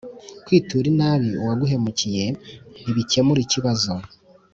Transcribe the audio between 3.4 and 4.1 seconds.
ikibazo